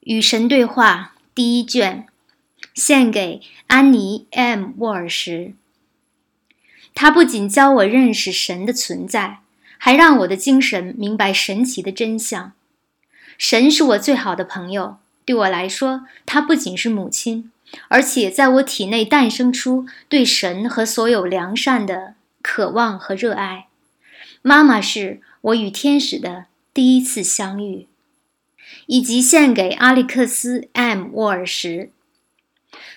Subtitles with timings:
[0.00, 2.06] 与神对话第一卷，
[2.74, 5.54] 献给安妮 ·M· 沃尔什。
[6.94, 9.40] 他不仅教我认识神的存在，
[9.76, 12.52] 还让我的精神明白神奇的真相。
[13.36, 17.52] 神是我最好的朋友，对我来说，他不仅是母亲，
[17.88, 23.66] 而且在我体内诞生出对神和所有良善的渴望和热爱。
[24.40, 27.86] 妈妈是我与天使的第一次相遇。
[28.86, 31.90] 以及献给阿历克斯 ·M· 沃尔什。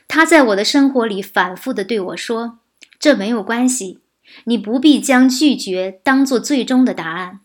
[0.08, 2.60] 他在我的生活里反复地对我说
[3.00, 4.00] ：“这没有关系，
[4.46, 7.40] 你不必将拒绝当做最终的答案。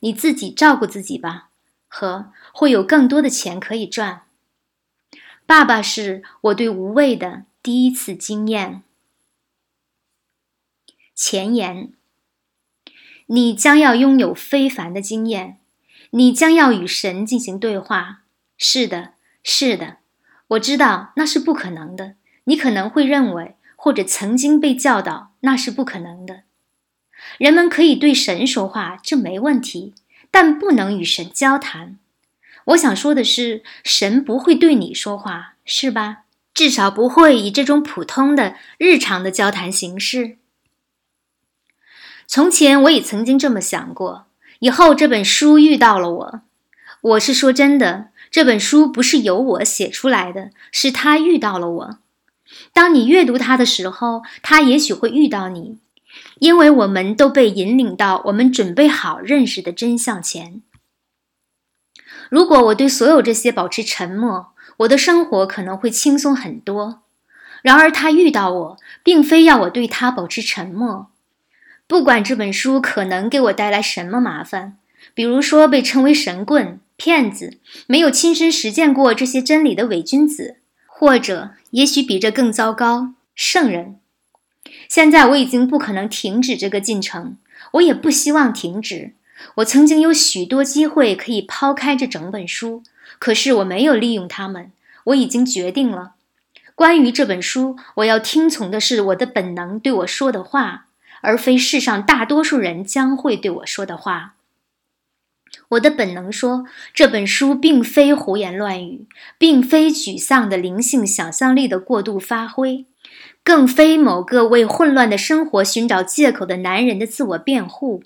[0.00, 1.48] 你自己照顾自己吧，
[1.88, 4.22] 和会有更多的钱可以赚。”
[5.46, 8.82] 爸爸是我对无畏的第一次经验。
[11.14, 11.92] 前言：
[13.26, 15.58] 你将要拥有非凡的经验。
[16.10, 18.22] 你将要与神进行对话。
[18.56, 19.98] 是的，是的，
[20.48, 22.14] 我知道那是不可能的。
[22.44, 26.42] 你可能会认为，或者曾经被教导那是不可能的。
[27.38, 29.94] 人们可以对神说话，这没问题，
[30.30, 31.98] 但不能与神交谈。
[32.66, 36.24] 我想说的是，神不会对你说话，是吧？
[36.52, 40.36] 至少不会以这种普通的、日常的交谈形式。
[42.26, 44.26] 从前我也曾经这么想过。
[44.60, 46.40] 以后这本书遇到了我，
[47.00, 51.98] 我是说真的，这本书不是由我写出来的，是他遇到了我。
[52.72, 55.78] 当你阅读它的时候，它也许会遇到你，
[56.38, 60.62] 因为我们都被引领到我们准备好认识的真相前。
[62.30, 67.02] 如果我对所有这些保持沉默，我的生活可能会轻松很多。
[67.62, 71.08] 然而他遇到我，并非要我对他保持沉默。
[71.86, 74.78] 不管这本书可能给我带来什么麻烦，
[75.12, 83.98] 比如说被称为神棍、骗子、没有亲身实践过这些真理的伪君子，或者也许比这更糟糕，圣人。
[84.88, 87.36] 现在我已经不可能停止这个进程，
[87.72, 89.12] 我也不希望停止。
[89.56, 92.82] 我曾经有许多机会可以抛开这整本书，
[93.18, 94.72] 可是我没有利用它们。
[95.04, 96.12] 我已经决定了，
[96.74, 100.86] 关于这本书，我要听从的是我的本能对我说的话。
[101.24, 104.34] 而非世上大多数人将会对我说的话。
[105.70, 109.06] 我的本能说，这本书并非胡言乱语，
[109.38, 112.86] 并非沮丧的灵性想象力的过度发挥，
[113.42, 118.02] 更非某个为混乱的生活寻找借口的男人的自我辩护。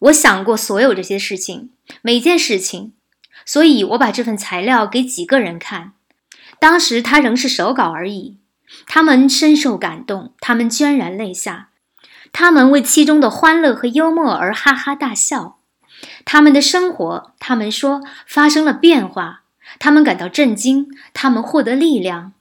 [0.00, 1.70] 我想过所有这些事情，
[2.02, 2.92] 每件事情，
[3.44, 5.92] 所以我把这份材料给几个人看，
[6.60, 8.36] 当时它仍是手稿而已。
[8.86, 11.70] 他们深受感动，他们潸然泪下。
[12.32, 15.58] 他们为其中的欢乐和幽默而哈哈大笑，
[16.24, 19.42] 他们的生活，他们说发生了变化，
[19.78, 22.32] 他们感到震惊，他们获得力量。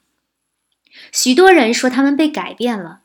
[1.12, 3.02] 许多人说他们被改变了。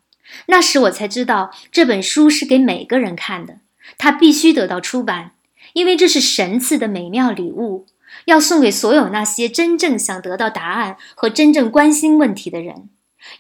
[0.47, 3.59] 那时我才知道这本书是给每个人看的，
[3.99, 5.33] 它必须得到出版，
[5.75, 7.87] 因为这是神赐的美妙礼物，
[8.25, 12.89] 要送给所有那些真正想得到答案和真正关心问题的人。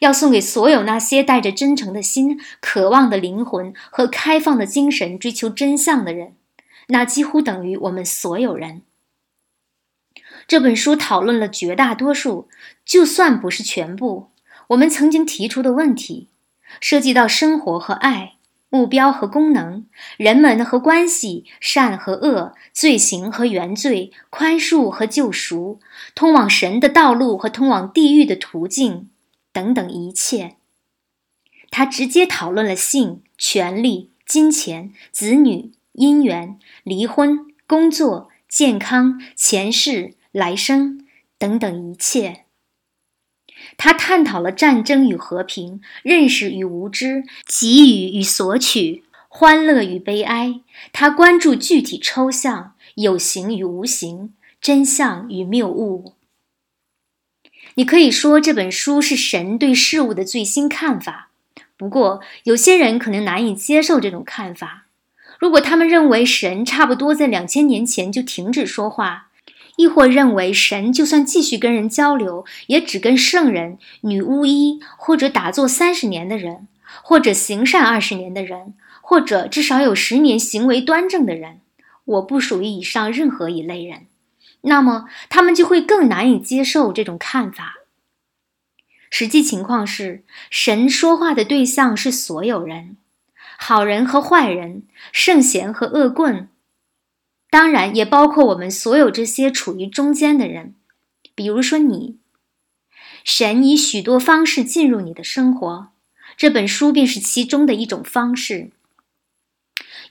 [0.00, 6.34] 要送给所有那些带着真诚的心、渴望的灵魂和开放的精神追求真相的人，
[6.88, 8.82] 那几乎等于我们所有人。
[10.48, 12.48] 这本书讨论了绝大多数，
[12.84, 14.30] 就算不是全部，
[14.68, 16.28] 我们曾经提出的问题，
[16.80, 18.34] 涉及到生活和爱、
[18.68, 25.78] 目标和功能、人们和关系、善和恶、罪行和原罪、宽恕和救赎、
[26.14, 29.10] 通往神的道路和通往地狱的途径。
[29.52, 30.56] 等等一切，
[31.70, 41.06] 他直接讨论了性、权力、金钱、子女、姻缘、离婚、工作、健康、前世、来生
[41.38, 42.44] 等等一切。
[43.76, 50.60] 他探讨了战争与和平、认识与无知、给予与索取、欢乐与悲哀。
[50.92, 56.14] 他关注具体抽象、有形与无形、真相与谬误。
[57.74, 61.30] 你可以说这本书是神对事物的最新看法，
[61.76, 64.86] 不过有些人可能难以接受这种看法。
[65.38, 69.28] 如果他们认为神差不多在两千年前就停止说话，
[69.76, 76.68] 亦或认为神就算继续跟人交流，也只跟圣人、女巫医，或者打坐三十年的人，
[77.02, 81.60] 或者行善二十年的人，或者至少有十年行为端正的人，
[82.04, 84.02] 我不属于以上任何一类人。
[84.62, 87.78] 那么，他们就会更难以接受这种看法。
[89.10, 92.96] 实际情况是，神说话的对象是所有人，
[93.58, 96.48] 好人和坏人，圣贤和恶棍。
[97.50, 100.74] 当然也包括我们所有这些处于中间的人，
[101.34, 102.18] 比如说你。
[103.24, 105.88] 神以许多方式进入你的生活，
[106.36, 108.70] 这本书便是其中的一种方式。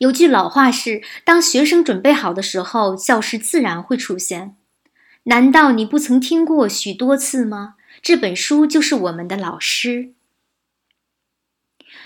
[0.02, 4.56] 有句老话是：“当学生准备好的时候，教师自然会出现。”
[5.26, 7.76] 难道你不曾听过许多次吗？
[8.02, 10.14] 这本书就是我们的老师。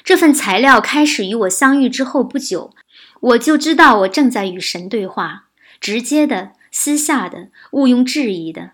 [0.04, 2.76] 这份材料开始与我相遇之后不久，
[3.22, 5.46] 我就知道我正在与神对话，
[5.80, 8.72] 直接的、私下的、毋庸置疑的。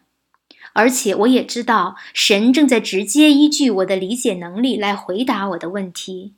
[0.73, 6.33] 而且我也知道，神正在直接依据我的理解能力来回答我的问题。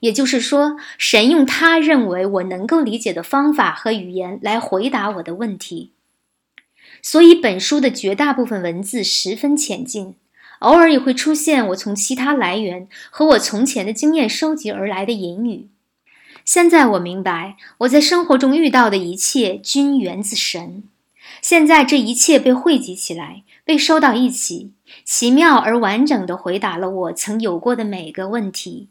[0.00, 5.92] 也就是说，神用他认为我能够理解的方法和语言来回答我的问题。
[7.02, 10.14] 所以，本书的绝大部分文字十分浅近，
[10.60, 15.68] 偶尔也会出现我从其他来源和我从前的经验收集而来的隐语。
[16.44, 20.84] 现在我明白，我在生活中遇到的一切均源自神。
[21.40, 24.72] 现在这一切被汇集起来，被收到一起，
[25.04, 28.88] 奇妙而完整地回答了我曾有过的每个问题。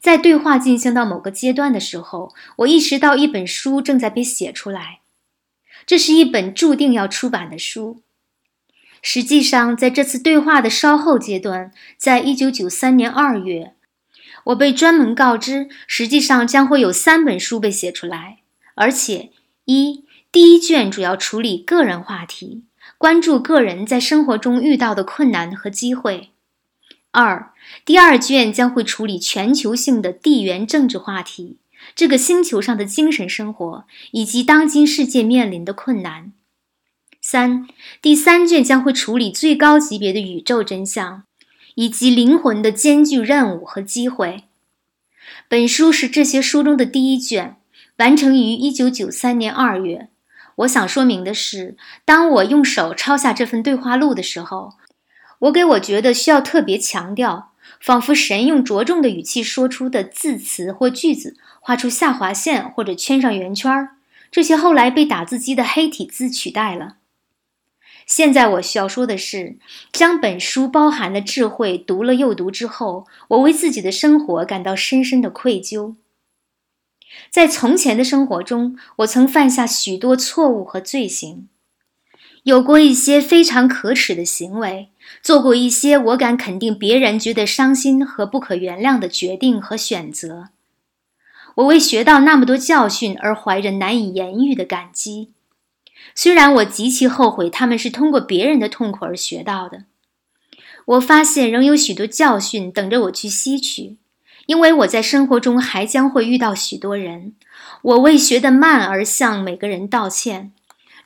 [0.00, 5.00] 在对话进行到某个阶段的时候，我意识到一本书正在被写出来，
[5.84, 8.00] 这是一本注定要出版的书。
[9.02, 13.74] 实际上，在这次对话的稍后阶段，在一九九三年二月，
[14.44, 18.38] 我被专门告知，实际上将会有三本书被写出来，
[18.74, 19.30] 而且
[19.66, 20.04] 一。
[20.32, 22.62] 第一卷主要处理个人话题，
[22.98, 26.30] 关注个人在生活中遇到的困难和机会。
[27.10, 27.52] 二，
[27.84, 31.58] 第二卷将会处理全球性的地缘政治话题，
[31.94, 36.32] 这个星球上的精神生活以及当今世界面临的困难。
[37.22, 37.68] 三，
[38.00, 41.24] 第三卷将会处理最高级别的宇宙真相，
[41.74, 44.44] 以及灵魂的艰巨任务和机会。
[45.48, 47.56] 本书是这些书中的第一卷，
[47.98, 50.08] 完成于一九九三年二月。
[50.56, 54.74] 我想说明的是，当我用手抄下这份对话录的时候，
[55.40, 57.49] 我给我觉得需要特别强调，
[57.80, 63.96] 仿佛神用着重的语气说出的字词或句子，画出下划线或者圈上圆圈儿，
[64.30, 66.98] 这些后来被打字机的黑体字取代了。
[68.06, 69.56] 现在我需要说的是，
[69.92, 75.94] 将本书包含的智慧读了又读之后，我为自己的生活感到深深的愧疚。
[77.28, 81.48] 在从前的生活中，我曾犯下许多错误和罪行，
[82.44, 84.88] 有过一些非常可耻的行为，
[85.22, 90.48] 做过一些我敢肯定别人觉得伤心和不可原谅的决定和选择。
[91.56, 95.30] 我为学到那么多教训而怀着难以言喻的感激，
[96.14, 99.84] 虽然我极其后悔他们是通过别人的痛苦而学到的。
[100.86, 103.98] 我发现仍有许多教训等着我去吸取。
[104.46, 107.34] 因为我在生活中还将会遇到许多人，
[107.82, 110.50] 我为学得慢而向每个人道歉。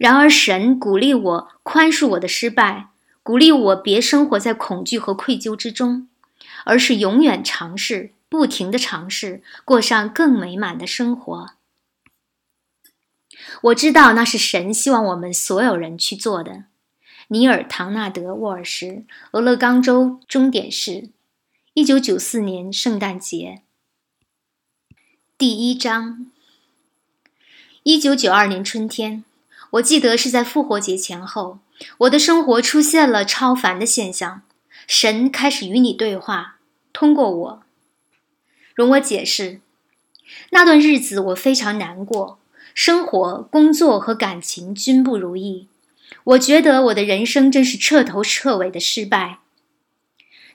[0.04, 2.90] 然而，神鼓励我宽恕我的失败，
[3.22, 6.10] 鼓励我别生活在恐惧和愧疚之中，
[6.66, 11.52] 而是永远尝试，不停地尝试，过上更美满的生活。
[13.62, 16.64] 我知道那是神希望我们所有人去做的。
[17.28, 21.08] 尼尔·唐纳德·沃尔什，俄勒冈州终点市。
[21.72, 23.62] 一九九四年圣诞节，
[25.38, 26.30] 第一章。
[27.82, 29.24] 一九九二年春天，
[29.74, 31.58] 我记得是在复活节前后，
[31.98, 34.42] 我的生活出现了超凡的现象。
[34.86, 36.58] 神开始与你对话，
[36.92, 37.62] 通过我。
[38.74, 39.60] 容我解释，
[40.50, 42.38] 那段日子我非常难过，
[42.74, 45.68] 生活、工作和感情均不如意。
[46.24, 49.38] 我觉得我的人生真是彻头彻尾的失败。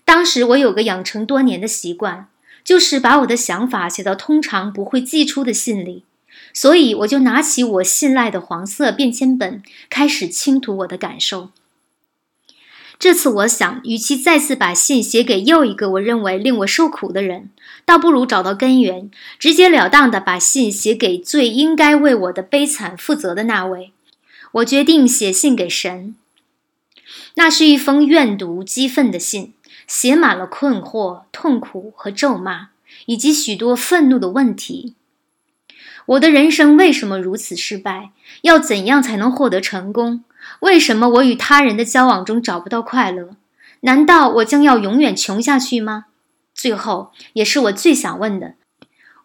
[0.05, 2.29] 当时我有个养成多年的习惯，
[2.63, 6.05] 就是把我的想法写到通常不会寄出的信里，
[6.53, 11.49] 所以我就拿起我信赖的黄色便签本，开始倾吐我的感受。
[12.97, 17.49] 这次我想，与其再次把信写给又一个我认为令我受苦的人，
[17.85, 23.91] 倒不如找到根源，直截了当地把信写给最应该为我的悲惨负责的那位。
[24.53, 26.15] 我决定写信给神。
[27.35, 29.53] 那是一封怨毒、激愤的信。
[29.87, 32.67] 写满了困惑、痛苦和咒骂，
[33.07, 34.93] 以及许多愤怒的问题。
[36.09, 38.09] 我的人生为什么如此失败？
[38.41, 40.23] 要怎样才能获得成功？
[40.61, 43.35] 为什么我与他人的交往中找不到快乐？
[43.81, 46.05] 难道我将要永远穷下去吗？
[46.55, 48.55] 最后，也是我最想问的：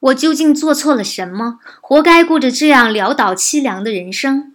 [0.00, 4.52] 我究竟做错了什么，活该过着这样潦倒凄凉的人生？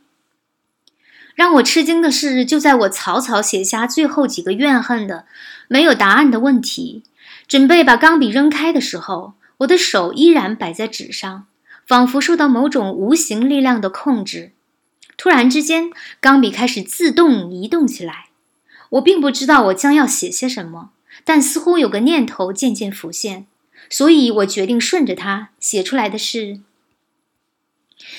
[1.33, 5.25] 让我吃惊的是，就在我草草写下最后几个怨恨的。
[5.67, 7.01] 没有答案的问题，
[7.47, 11.45] 准备把钢笔扔开的时候，我的手依然摆在纸上，
[11.89, 14.51] 仿佛受到某种无形力量的控制。
[15.17, 15.89] 突然之间，
[16.21, 18.27] 钢笔开始自动移动起来。
[18.89, 20.91] 我并不知道我将要写些什么，
[21.23, 23.47] 但似乎有个念头渐渐浮现，
[23.89, 26.59] 所以我决定顺着它写出来的是：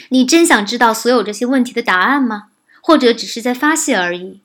[0.08, 2.48] 你真想知道所有这些问题的答案吗？
[2.80, 4.40] 或者只是在发泄而已？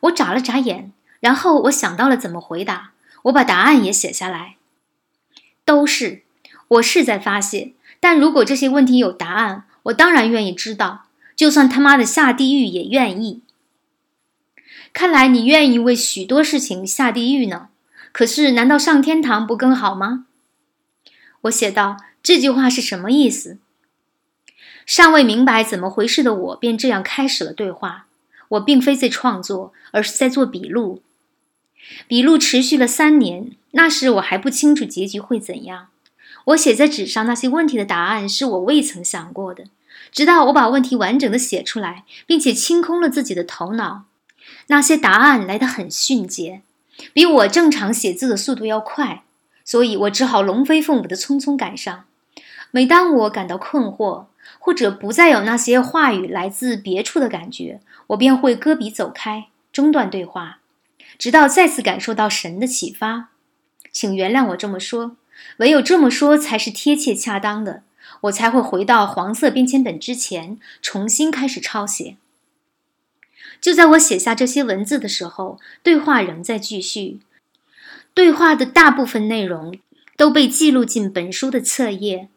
[0.00, 2.90] 我眨了眨眼，然后我想到了怎么回答。
[3.22, 4.56] 我把答案也写下来。
[5.64, 6.22] 都是，
[6.70, 7.72] 我是在发泄。
[8.00, 13.42] 但如果这些问题有答案，我当然愿意知道，就算他妈的下地狱也愿意。
[14.92, 17.68] 看来你愿意为许多事情下地狱呢。
[18.12, 20.26] 可是，难道上天堂不更好吗？
[21.42, 23.58] 我写道：“这句话是什么意思？”
[24.84, 28.06] 尚未明白怎么回事的我，便这样开始了对话。
[28.48, 31.02] 我并非在创作，而是在做笔录。
[32.08, 35.88] 笔录持续了三年，那时我还不清楚结局会怎样。
[36.50, 39.64] 我写在纸上那些问题的答案是我未曾想过的。
[40.12, 44.04] 直到我把问题完整的写出来，并且清空了自己的头脑，
[44.66, 46.62] 那些答案来得很迅捷，
[47.12, 49.22] 比我正常写字的速度要快，
[49.64, 52.04] 所以我只好龙飞凤舞的匆匆赶上。
[52.72, 54.26] 每当我感到困惑，
[54.58, 60.58] 或者不再有那些话语来自别处的感觉，我便会搁笔走开，中断对话，
[61.16, 63.28] 直到再次感受到神的启发。
[63.92, 65.16] 请原谅我这么说，
[65.60, 67.82] 唯有这么说才是贴切恰当的。
[68.22, 72.16] 我才会回到黄色便签本之前，重新开始抄写。
[73.60, 77.20] 就在我写下这些文字的时候，对话仍在继续。
[78.12, 79.78] 对话的大部分内容
[80.16, 82.28] 都被记录进本书的册页。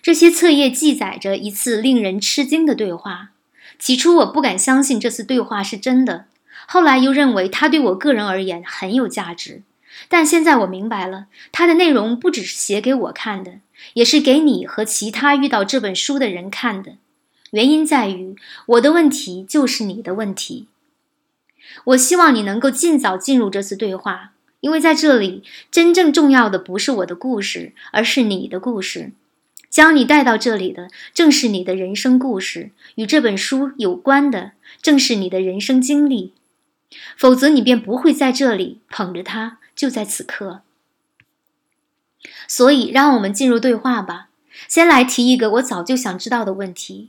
[0.00, 3.30] 这些册页记载着一次令人吃惊的对话。
[3.78, 6.26] 起初我不敢相信这次对话是真的，
[6.66, 9.62] 后来又认为它对我个人而言很有价值。
[10.08, 13.60] 但现在我明白了，它的内容不只是写给我看的，
[13.94, 16.96] 也是给你和其他遇到这本书的人看的。
[17.50, 20.68] 原因在于，我的问题就是你的问题。
[21.84, 29.12] 我希望你能够尽早进入这次对话，因为在这里，真正重要的不是我的故事，而是你的故事。
[29.70, 36.34] 将你带到这里的，正是你的人生故事，与这本书有关的，正是你的人生经历。
[37.16, 40.62] 否则，你便不会在这里捧着它，就在此刻。
[42.46, 44.28] 所以，让我们进入对话吧。
[44.68, 47.08] 先来提一个我早就想知道的问题：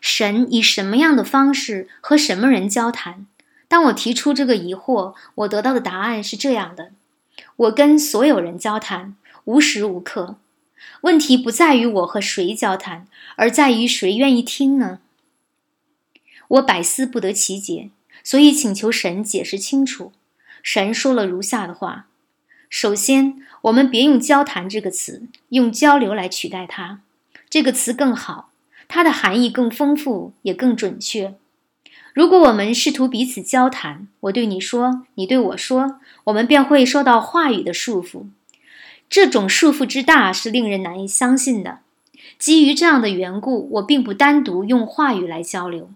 [0.00, 3.26] 神以什么样的方式和什么人交谈？
[3.68, 6.92] 当我提出这个疑惑，我得到的答案是这样的：
[7.56, 10.36] 我跟所有人交谈，无时无刻。
[11.02, 15.00] 问题不在于我和谁交谈，而在于谁愿意听呢？
[16.48, 17.90] 我百思不得其解，
[18.24, 20.12] 所以请求神解释清楚。
[20.62, 22.06] 神说了如下的话：
[22.68, 27.00] 首先，我们别用“交谈”这个词，用“交流”来取代它。
[27.48, 28.50] 这个词更好，
[28.86, 31.34] 它的含义更丰富，也更准确。
[32.12, 38.26] 如果我们试图彼此交谈，我对你说，你对我说，我们便会受到话语的束缚。
[39.08, 41.80] 这种束缚之大是令人难以相信的。
[42.38, 45.90] 基于这样的缘故，我并不单独用话语来交流。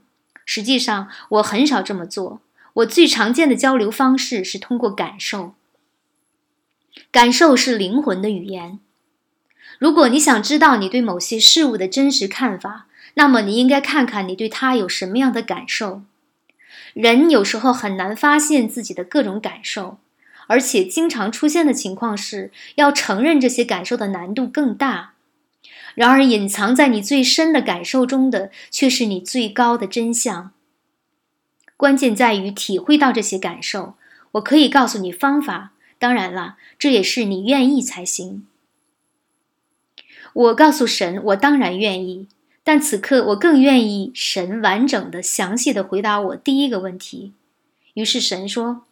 [0.45, 2.41] 实际上，我很少这么做。
[2.75, 5.55] 我最常见的交流方式是通过感受。
[7.11, 8.79] 感受是灵魂的语言。
[9.79, 16.03] 如果你想知道你对某些事物的真实看法，那么你应该看看你对它有什么样的感受。
[16.93, 19.99] 人有时候很难发现自己的各种感受。
[20.47, 25.15] 而且经常出现的情况是，要承认这些感受的难度更大。
[25.95, 30.53] 然而，隐藏在你最深的感受中的，却是你最高的真相。
[31.77, 33.95] 关键在于体会到这些感受。
[34.33, 38.47] 我可以告诉你方法，当然了，这也是你愿意才行。
[40.33, 42.29] 我告诉神，我当然愿意，
[42.63, 47.33] 但此刻我更愿意神完整的、详细的回答我第一个问题。
[47.95, 48.85] 于是神说。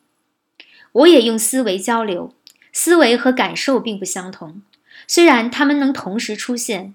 [0.93, 2.35] 我也用思维交流，
[2.71, 4.61] 思维和感受并不相同，
[5.07, 6.95] 虽然它们能同时出现。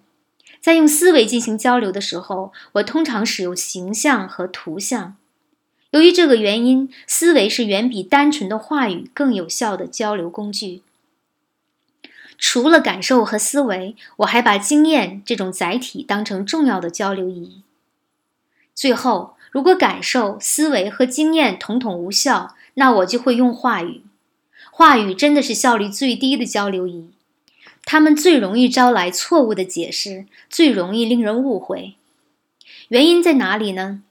[0.62, 5.15] 在用思维进行交流的时候，我通常使用形象和图像。
[5.91, 10.82] 由于这个原因，思维是远比单纯的话语更有效的交流工具。
[12.38, 17.62] 除了感受和思维，我还把经验这种载体当成重要的交流意义。
[18.75, 24.01] 最后，如果感受、思维和经验统统无效，那我就会用话语，
[24.70, 27.10] 话语真的是效率最低的交流仪，
[27.86, 31.96] 它们最容易招来错误的解释，最容易令人误会。
[32.89, 34.03] 原因在哪里呢？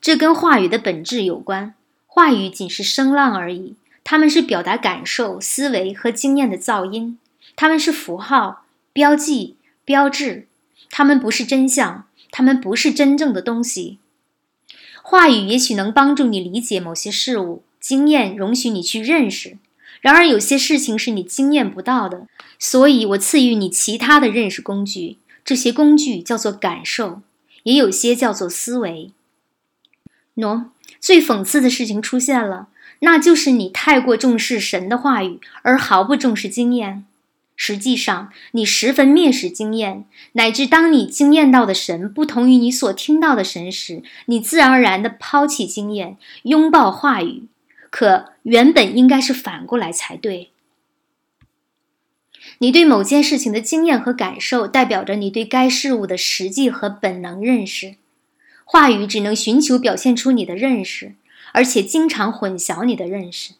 [0.00, 1.74] 这跟话语的本质有关。
[2.06, 7.18] 话语仅是声浪而已，它们是表达感受、思维和经验的噪音，
[7.54, 10.46] 它们是符号、标记、标志，
[10.90, 13.98] 它们不是真相，它们不是真正的东西。
[15.02, 19.58] 话语也许能帮助你理解某些事物，经验容许你去认识。
[20.00, 22.26] 然而，有些事情是你经验不到的，
[22.58, 25.18] 所以我赐予你其他的认识工具。
[25.44, 27.20] 这些工具叫做感受，
[27.64, 29.10] 也有些叫做思维。
[30.36, 30.66] 喏，
[30.98, 32.68] 最讽刺的事情出现了，
[33.00, 37.04] 那就是你太过重视神的话语，而毫不重视经验。
[37.56, 47.48] 实际上，你十分蔑视经验，乃至当你经验到的神不同于你所听到的神时，你自然而然地抛弃经验，拥抱话语。
[47.90, 50.50] 可原本应该是反过来才对。
[52.58, 57.96] 你对某件事情的经验和感受，代表着你对该事物的实际和本能认识。
[58.72, 61.16] 话语只能寻求表现出你的认识，
[61.50, 63.54] 而且经常混淆你的认识。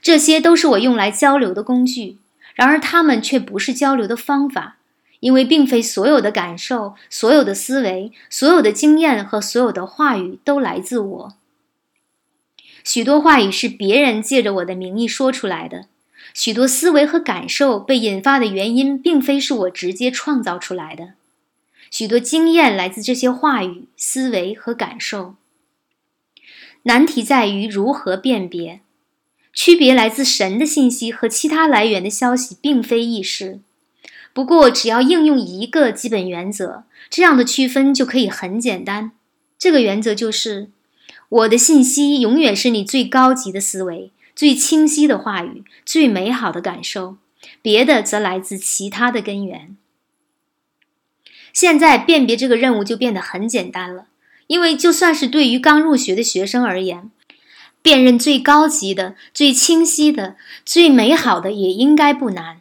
[0.00, 2.18] 这些都是我用来交流的工具，
[2.54, 4.76] 然而它们却不是交流的方法，
[5.18, 11.34] 因为并非所有的感受、所有的思维、所有的经验和所有的话语都来自我。
[12.84, 15.86] 许多话语是别人借着我的名义说出来的，
[16.34, 21.14] 许多思维和感受被引发的原因，并非是我直接创造出来的。
[21.90, 25.34] 许多经验来自这些话语、思维和感受。
[26.84, 28.80] 难题在于如何辨别，
[29.52, 33.60] 区别来自神的信息和其他来源的消息，并非易事。
[34.32, 39.12] 不过，只要应用一个基本原则，这样的区分就可以很简单。
[39.58, 40.70] 这个原则就是。
[41.28, 47.18] 我的信息永远是你最高级的思维、最清晰的话语、最美好的感受，
[47.62, 49.76] 别的则来自其他的根源。
[51.52, 54.06] 现在辨别这个任务就变得很简单了，
[54.46, 57.10] 因为就算是对于刚入学的学生而言，
[57.82, 62.60] 辨认最高级的、最清晰的、最美好的也应该不难。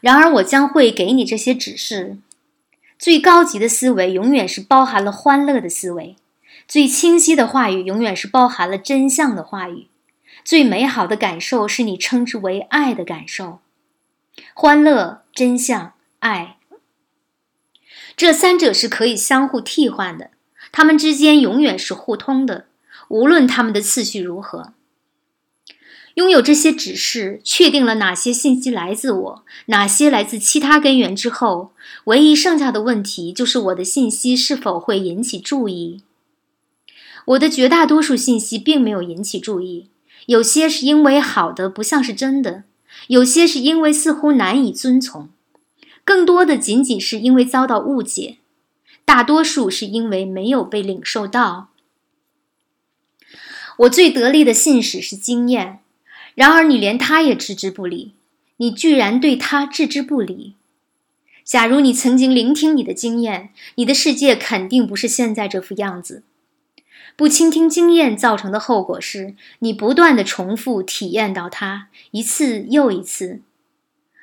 [0.00, 2.16] 然而，我将会给你这些指示：
[2.98, 6.16] 最高级的思维永远是包含了欢乐的思维。
[6.66, 9.88] 最清晰的话语永远是包含了真相的话语，
[10.44, 13.58] 最美好的感受是你称之为爱的感受。
[14.54, 16.56] 欢乐、真相、爱，
[18.16, 20.30] 这三者是可以相互替换的，
[20.70, 22.66] 它们之间永远是互通的，
[23.08, 24.74] 无论它们的次序如何。
[26.14, 31.72] 拥有这些指示，确定了哪些信息来自我，哪些来自其他根源之后，
[32.04, 36.02] 唯一剩下的问题就是我的信息是否会引起注意。
[37.26, 39.88] 我的绝大多数信息并没有引起注意，
[40.26, 42.64] 有些是因为好的不像是真的，
[43.06, 45.28] 有些是因为似乎难以遵从，
[46.04, 48.38] 更多的仅仅是因为遭到误解，
[49.04, 51.70] 大多数是因为没有被领受到。
[53.78, 55.80] 我最得力的信使是经验，
[56.34, 58.12] 然而你连他也置之不理，
[58.58, 60.54] 你居然对他置之不理。
[61.42, 66.22] 假如你曾经聆听你的经验，你的世界肯定不是现在这副样子。
[67.16, 73.40] 不倾听经验造成的后果是，你不断的重复体验到它一次又一次。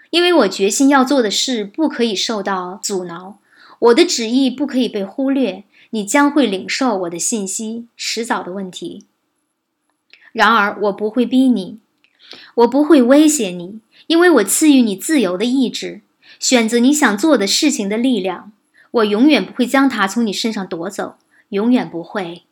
[0.10, 3.40] 因为我决心要做的事不可以受到阻挠，
[3.80, 9.06] 我的旨意不可以被忽略，你将会领受我的信息，迟早的问题。
[10.32, 11.80] 然而，我不会逼你，
[12.56, 16.02] 我不会威胁你，因为我赐予你自由的意志，
[16.40, 18.52] 选择你想做的事情的力量。
[18.92, 21.18] 我永远不会将它从你身上夺走，
[21.50, 22.44] 永远不会。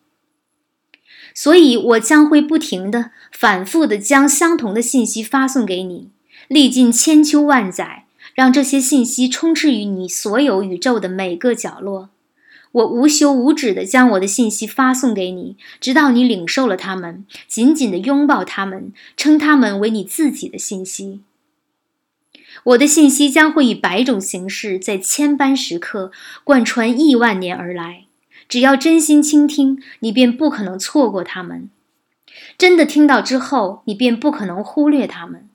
[1.33, 6.09] 所以，我将会不停的、反复的将相同的信息发送给你，
[6.47, 12.09] 历尽千秋万载，让这些信息充斥于你所有宇宙的每个角落。
[12.71, 21.21] 我无休无止的将我的信息发送给你，直到你领受了它们，紧紧的拥抱它们，称它们为你自己的信息。
[22.63, 26.11] 我的信息将会以百种形式，在千般时刻
[26.43, 28.05] 贯穿亿万年而来。
[28.49, 31.69] 只要真心倾听，你便不可能错过他们；
[32.57, 35.47] 真的听到之后，你便不可能忽略他们。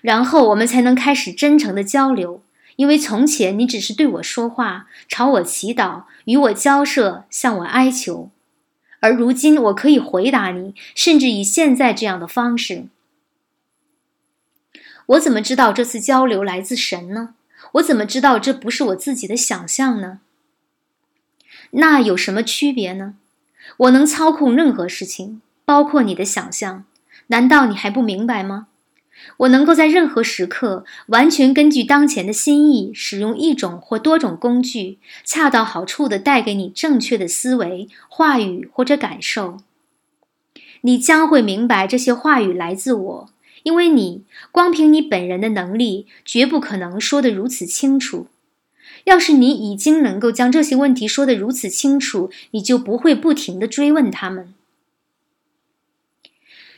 [0.00, 2.42] 然后我们才能开始真诚的交流，
[2.76, 8.30] 因为从前你只是对我说话，朝我祈祷，与我交涉，向我哀求，
[9.00, 12.86] 而如今我可以回答你，甚至以现在这样的方式。
[15.06, 17.34] 我怎么知道这次交流来自神呢？
[17.72, 20.20] 我怎么知道这不是我自己的想象呢？
[21.72, 23.14] 那有什么区别呢？
[23.76, 26.84] 我能操控任何事情，包括你的想象。
[27.28, 28.66] 难道你还不明白吗？
[29.38, 39.58] 我能够在任何时刻，完全根据当前的心意，使用一种或多种工具，恰到好处地带给你正确的思维、话语或者感受。
[40.82, 43.30] 你将会明白这些话语来自我，
[43.64, 48.28] 因为你光凭你本人的能力，绝不可能说得如此清楚。
[49.04, 54.54] 要是你已经能够将这些问题说得如此清楚，你就不会不停地追问他们。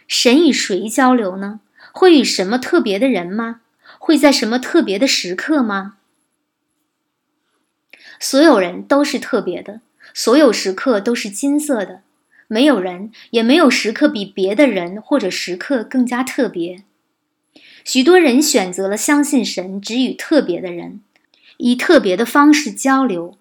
[0.07, 1.61] 神与谁交流呢？
[1.93, 3.61] 会与什么特别的人吗？
[3.99, 5.97] 会在什么特别的时刻吗？
[8.19, 9.81] 所有人都是特别的，
[10.13, 12.03] 所有时刻都是金色的，
[12.49, 16.83] 没有人也没有时刻比别的人或者时刻更加特别。
[17.85, 21.01] 许多人选择了相信神只与特别的人。
[21.59, 23.37] 以特别的方式交流，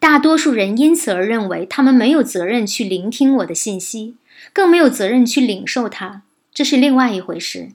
[0.00, 4.16] 大多数人因此而认为他们没有责任去聆听我的信息，
[4.52, 7.68] 更没有责任去领受它，这是另外一回事，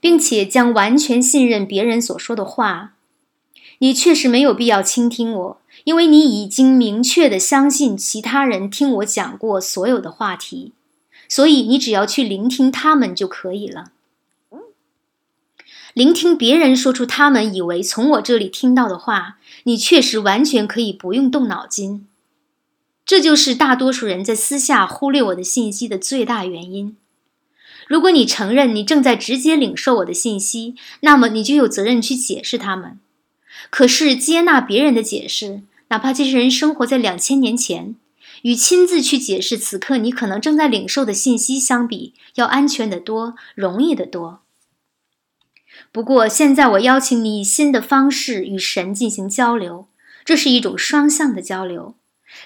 [0.00, 2.94] 并且将完全信任别人所说的话。
[3.80, 10.72] 你确实没有必要倾听我，因为你已经明确的相信其他人听我讲过所有的话题，
[11.28, 13.92] 所以你只要去聆听他们就可以了。
[15.94, 22.06] 聆听别人说出他们以为从我这里听到的话，你确实完全可以不用动脑筋。
[23.04, 26.96] 这就是大多数人在私下忽略我的信息的最大原因。
[27.88, 33.00] 如果你承认你正在直接领受我的信息，那么你就有责任去解释他们。
[33.70, 37.96] 可是接纳别人的解释，哪怕这些人生活在两千年前，
[38.42, 44.40] 与亲自去解释此刻你可能正在领受的信息相比，要安全得多，容易得多。
[45.90, 49.88] 不过，现在我邀请你以新的方式与神进行交流，
[50.24, 51.94] 这是一种双向的交流。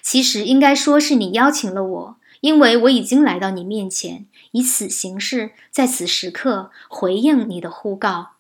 [0.01, 8.37] 其实应该说是你邀请了我，因为我已经来到你面前，以此形式在此时刻回应你的呼告。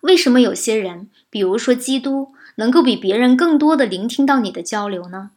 [0.00, 5.30] 为什么有些人，比如说基督，能够比别人更多的聆听到你的交流呢？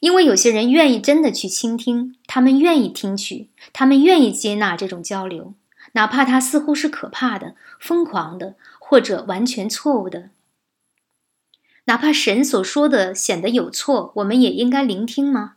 [0.00, 5.54] 因为有些人愿意真的去倾听，他们愿意听取，他们愿意接纳这种交流。
[5.92, 10.30] 哪怕它似乎是可怕的、疯狂的，或者完全错误的，
[11.84, 15.54] 哪怕神所说的显得有错，我们也应该聆听吗？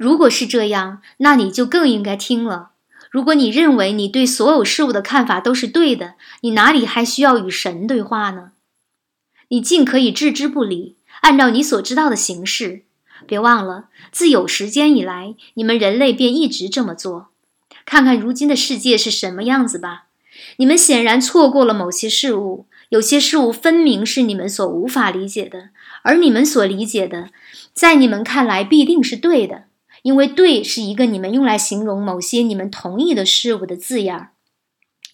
[0.00, 2.70] 如果是这样，那你就更应该听了。
[3.10, 8.52] 如果你认为你对所有事物的看法都是对的，你哪里还需要与神对话呢？
[9.48, 12.84] 你尽可以置之不理，按照你所知道的形式。
[13.26, 17.28] 别忘了，自有时间以来，你们人类便一直这么做。
[17.84, 20.06] 看看如今的世界是什么样子吧。
[20.56, 25.68] 你们显然错过了某些事物，有些事物分明是你们所无法理解的，
[26.04, 27.28] 而你们所理解的，
[27.74, 29.64] 在你们看来必定是对的，
[30.02, 34.30] 因为“对”是一个你们用来形容某些你们同意的事物的字眼儿。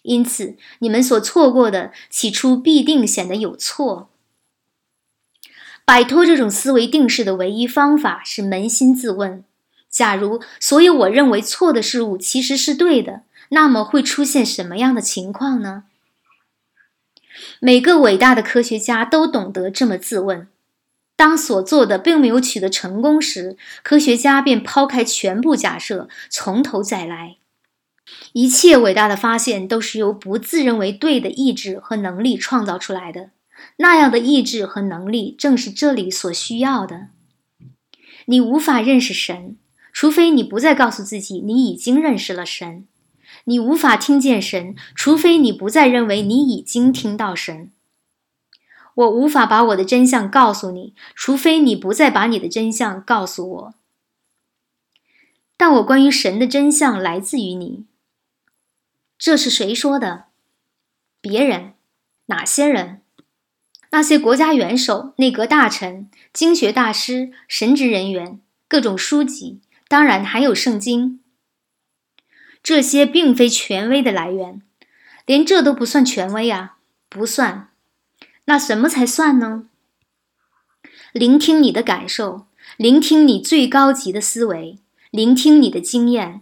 [0.03, 4.09] 因此，你们所错过的，起初必定显得有错。
[5.83, 9.43] 摆脱这种思维定式的唯一方法是扪心自问。
[9.89, 15.85] 假如所有我认为错的事物其实是对的，那么会出现什么样的情况呢？
[17.59, 20.47] 每个伟大的科学家都懂得这么自问。
[21.17, 27.35] 当所做的并没有取得成功时，科学家便抛开全部假设，从头再来。
[28.31, 33.31] 一切伟大的发现都是由不自认为对的意志和能力创造出来的。
[33.77, 37.07] 那样的意志和能力正是这里所需要的。
[38.27, 39.57] 你无法认识神。
[39.91, 42.85] 除非你不再告诉自己你已经认识了神，
[43.45, 47.71] 你无法听见神；除非你不再认为你已经听到神，
[48.97, 53.73] 我无法把我的真相告诉你；除非你不再把你的真相告诉我。
[55.55, 57.85] 但我关于神的真相来自于你。
[59.19, 60.25] 这是谁说的？
[61.21, 61.73] 别人？
[62.27, 63.01] 哪些人？
[63.91, 69.61] 那些国家元首、内阁大臣、经学大师、神职人员、各种书籍。
[69.87, 71.21] 当然还有圣经，
[72.61, 74.61] 这些并非权威的来源，
[75.25, 77.69] 连这都不算权威啊，不算。
[78.49, 79.65] 那什么才算呢？
[81.11, 82.45] 聆听你的感受，
[82.77, 84.79] 聆听你最高级的思维，
[85.11, 86.41] 聆听你的经验。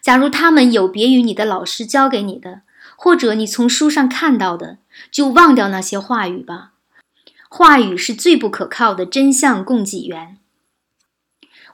[0.00, 2.62] 假如他们有别于你的老师教给你的，
[2.94, 4.78] 或者你从书上看到的，
[5.10, 6.72] 就忘掉那些话语吧。
[7.48, 10.38] 话语是最不可靠的真相供给源。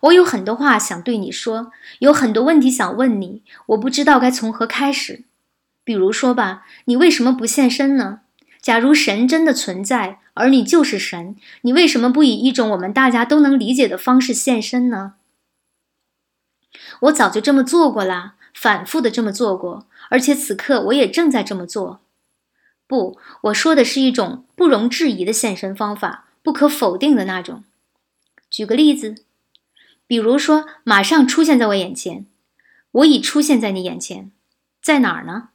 [0.01, 5.25] 我有很多话想对你说，有很多问题想问你，我不知道该从何开始。
[5.85, 8.21] 比如说吧，你为什么不现身呢？
[8.67, 15.15] 假如神真的存在，而你就是神，你为什么不以一种我们大家都能理解的方式现身呢？
[17.03, 22.01] 我早就这么做过啦，反复的这么做过，而且此刻我也正在这么做。
[22.89, 27.63] 不，我说的是一种不容置疑的现身方法，不可否定的那种。
[28.51, 29.15] 举个例子。
[30.09, 32.27] 比如说，马上出现在我眼前，
[32.91, 34.33] 我已出现在你眼前，
[34.83, 35.51] 在哪儿呢？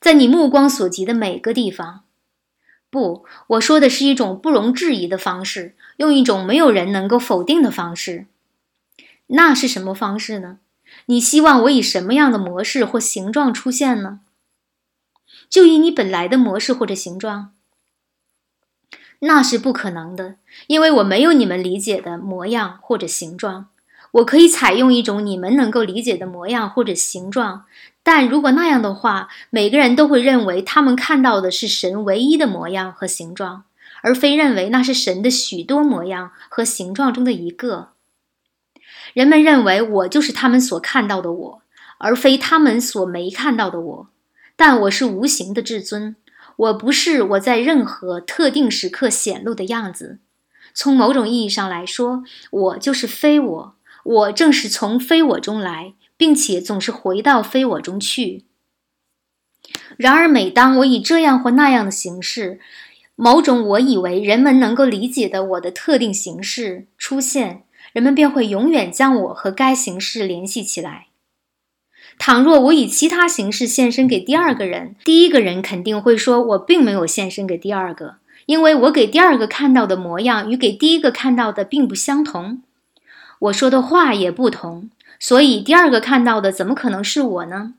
[0.00, 2.04] 在你目光所及的每个地方，
[2.90, 8.26] 不，我说的是一种不容置疑的方式，用一种没有人能够否定的方式。
[9.28, 10.58] 那是什么方式呢？
[11.06, 14.20] 你希望我以什么样的模式或形状出现呢？
[15.50, 17.52] 就以你本来的模式或者形状？
[19.20, 20.36] 那是不可能的，
[20.68, 23.68] 因为我没有你们理解的模样或者形状。
[24.12, 27.66] 我可以采用一种你们能够理解的模样或者形状，
[28.10, 33.64] 但如果那样的话，每个人都会认为他们看到的是神唯一的模样和形状，
[34.00, 37.90] 而非认为那是神的许多模样和形状中的一个。
[39.12, 41.62] 人们认为我就是他们所看到的我，
[41.98, 44.08] 而非他们所没看到的我。
[44.56, 46.16] 但我是无形的至尊，
[46.56, 50.20] 我不是我在任何特定时刻显露的样子。
[50.72, 53.74] 从某种意义上来说，我就是非我。
[54.02, 58.44] 我正是从非我中来，并且总是回到非我中去。
[59.96, 62.60] 然而，每当我以这样或那样的形式，
[63.16, 71.06] 某种我以为人们能够理解的我的特定形式出现，人们便会永远将我和该形式联系起来。
[72.18, 82.62] 倘若我以其他形式现身给第二个人，第一个人肯定会说我并没有现身给第二个，因为我给第二个看到的模样与给第一个看到的并不相同。
[83.40, 87.74] 我说的话也不同，所以第二个看到的怎么可能是我呢？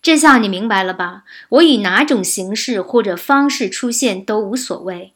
[0.00, 1.24] 这下你明白了吧？
[1.48, 5.12] 我以哪种形式或者方式出现都无所谓，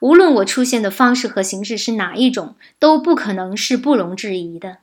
[0.00, 4.78] 无论我出现的方式和形式是哪一种，都不可能是不容置疑的。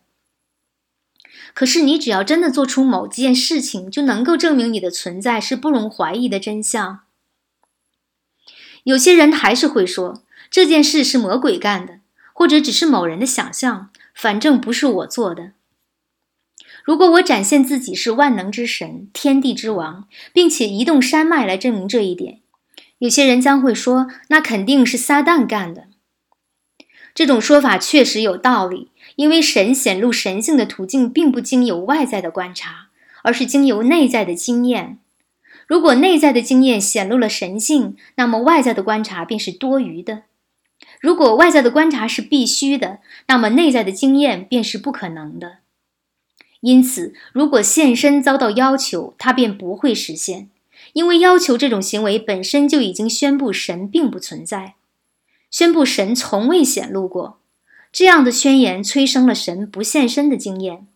[1.54, 7.02] 可是你只要真的做出某件事情，就能够证明你的存在是不容怀疑的真相。
[8.84, 12.00] 有些人还是会说这件事是魔鬼干的，
[12.34, 13.92] 或者只是某人的想象。
[14.16, 15.52] 反正不是我做的。
[16.84, 22.40] 如果我展现自己是万能之神、天地之王，并且移动山脉来证明这一点，
[23.00, 25.86] 有些人将会说那肯定是撒旦干的。
[27.16, 32.88] 这种说法确实有道理，因为神显露神性的途径并不经由外在的观察，
[33.24, 35.00] 而是经由内在的经验。
[35.66, 40.24] 如果内在的经验显露了神性，那么外在的观察便是多余的。
[41.00, 45.60] 如果外在的观察是必须的，那么内在的经验便是不可能的。
[46.64, 50.48] 因此，如果现身遭到要求，它便不会实现，
[50.94, 54.76] 因为要求这种行为本身就已经宣布神并不存在，
[55.52, 57.38] 宣布神从未显露过。
[57.92, 60.88] 这样的宣言催生了神不现身的经验，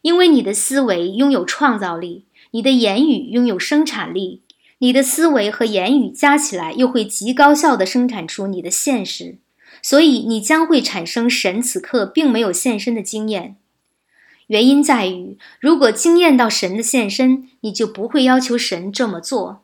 [0.00, 4.40] 因为你的思维拥有创造力，你的言语拥有生产力。
[4.78, 9.36] 你的思维和言语加起来，又会极高效地生产出你的现实，
[9.82, 13.56] 所以你将会产生神此刻并没有现身的经验。
[14.48, 19.62] 原因在于，如果惊艳到神的现身，你就不会要求神这么做。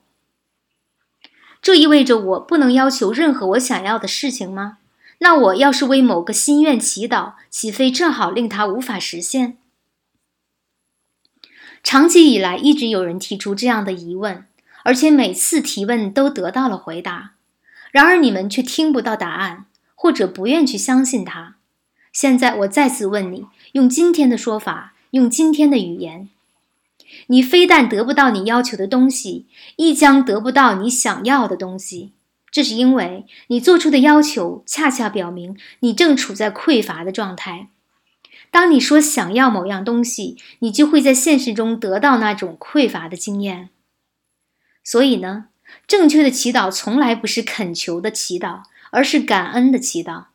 [1.60, 4.78] 这意味着我不能要求任何我想要的事情吗？
[5.18, 9.58] 那我要是为某个心愿祈祷，岂非正好令他无法实现？
[11.82, 14.46] 长期以来，一直有人提出这样的疑问。
[14.82, 17.32] 而且每次提问都得到了回答，
[17.90, 21.56] 然而你们却听不到答案，或者不愿去相信它。
[22.14, 26.28] 现在我再次问你，用今天的说法，用今天的语言，
[27.28, 32.12] 你非但得不到你要求的东西，亦将得不到你想要的东西。
[32.50, 37.68] 这是因为你做出的要求恰恰表明你正处在匮乏的状态。
[38.50, 43.68] 当你说想要某样东西，你就会在现实中得到那种匮乏的经验。
[44.82, 45.46] 所以呢，
[45.86, 50.29] 正确的祈祷从来不是恳求的祈祷，而是感恩的祈祷。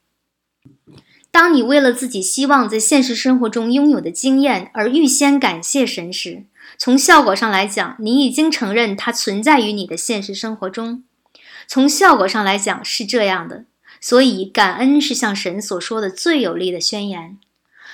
[1.36, 6.46] 当你为了自己希望在现实生活中拥有的经验而预先感谢神时，
[6.78, 11.04] 从效果上来讲，你已经承认它存在于你的现实生活中。
[11.68, 13.66] 从效果上来讲是这样的，
[14.00, 17.38] 所以感恩是向神所说的最有力的宣言。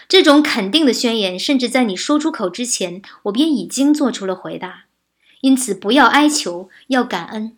[0.08, 4.84] 这种肯定的宣言，甚至在你说出口之前，我便已经做出了回答。
[5.39, 7.58] 因此，不要哀求，要感恩。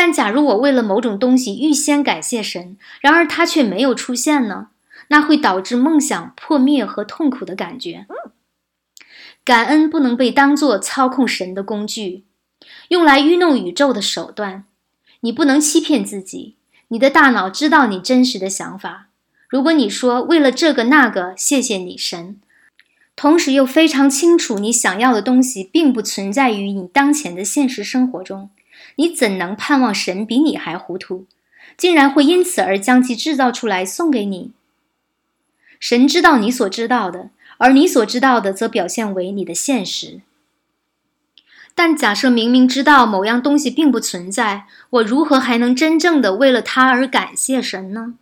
[0.00, 4.68] 但假如我为了某种东西预先感谢神，然而它却没有出现呢？
[5.08, 8.06] 那会导致梦想破灭和痛苦的感觉。
[9.42, 12.22] 感恩不能被当作操控神的工具，
[12.90, 14.66] 用来愚弄宇宙的手段。
[15.22, 16.54] 你不能欺骗自己，
[16.86, 19.08] 你的大脑知道你真实的想法。
[19.48, 22.40] 如果你说为了这个那个，谢谢你，神。
[23.16, 28.50] 同时又非常清楚，你想要的东西并不存在于你当前的现实生活中，
[28.98, 31.26] 你怎能盼望神比你还糊涂，
[31.76, 34.50] 竟然会因此而将其制造出来送给你？
[35.78, 40.22] 神知道你所知道的，而你所知道的则表现为你的现实。
[41.76, 48.14] 但假设明明知道某样东西并不存在，我如何还能真正的为了它而感谢神呢？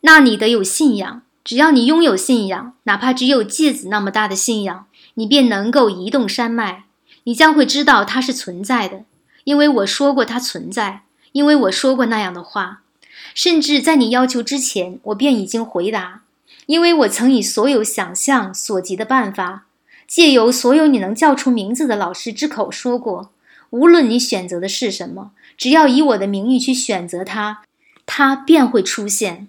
[0.00, 1.22] 那你得有信仰。
[1.44, 6.84] 只要你拥有信仰，哪怕只有芥子那么大的信仰，你便能够移动山脉。
[7.24, 9.04] 你将会知道它是存在的，
[9.46, 12.82] 因为我说过它存在，因为我说过那样的话。
[13.32, 16.22] 甚至在你要求之前，我便已经回答，
[16.66, 19.66] 因为我曾以所有想象所及的办法，
[20.08, 23.30] 借由所有你能叫出名字的老师之口说过：
[23.70, 27.62] 无论你选择的是什么，只要以我的名义去选择它，
[28.04, 29.46] 它便会出现。